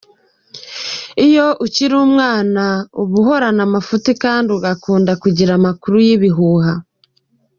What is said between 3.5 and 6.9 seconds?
amafuti kandi agakunda kugira amakuru y’ibihuha.